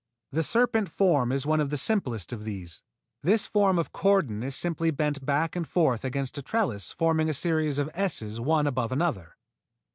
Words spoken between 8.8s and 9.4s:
another.